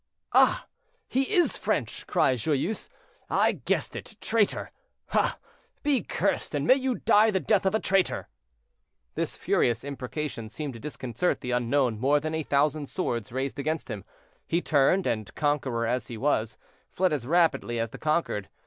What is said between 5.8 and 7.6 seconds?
be cursed, and may you die the